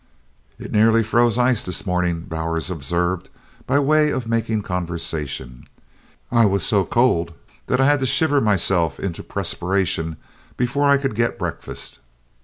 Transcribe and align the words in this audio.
"It 0.57 0.71
near 0.71 1.03
froze 1.03 1.37
ice 1.37 1.63
this 1.63 1.85
mornin'," 1.85 2.21
Bowers 2.21 2.71
observed 2.71 3.29
by 3.67 3.77
way 3.77 4.09
of 4.09 4.27
making 4.27 4.63
conversation. 4.63 5.67
"I 6.31 6.43
was 6.47 6.65
so 6.65 6.83
cold 6.83 7.35
that 7.67 7.79
I 7.79 7.85
had 7.85 7.99
to 7.99 8.07
shiver 8.07 8.41
myself 8.41 8.99
into 8.99 9.21
a 9.21 9.23
pressperation 9.23 10.17
before 10.57 10.89
I 10.89 10.97
could 10.97 11.13
get 11.13 11.37
breakfast." 11.37 11.99